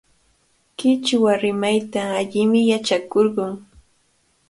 Qichwa 0.77 1.31
rimayta 1.43 2.01
allimi 2.19 2.61
yachakurqun. 2.71 3.51